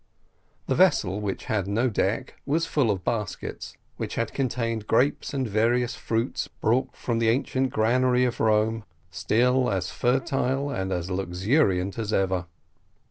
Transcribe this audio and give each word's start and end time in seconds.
The 0.65 0.73
vessel, 0.73 1.21
which 1.21 1.45
had 1.45 1.67
no 1.67 1.87
neck, 1.95 2.33
was 2.43 2.65
full 2.65 2.89
of 2.89 3.03
baskets, 3.03 3.77
which 3.97 4.15
had 4.15 4.33
contained 4.33 4.87
grapes 4.87 5.31
and 5.31 5.47
various 5.47 5.93
fruits 5.93 6.47
brought 6.47 6.95
from 6.95 7.19
the 7.19 7.29
ancient 7.29 7.69
granary 7.69 8.25
of 8.25 8.39
Rome, 8.39 8.83
still 9.11 9.69
as 9.69 9.91
fertile 9.91 10.71
and 10.71 10.91
as 10.91 11.11
luxuriant 11.11 11.99
as 11.99 12.11
ever. 12.11 12.47